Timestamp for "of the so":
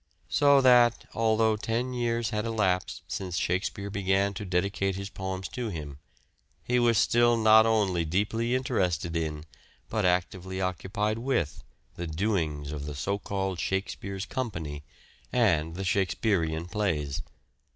12.71-13.19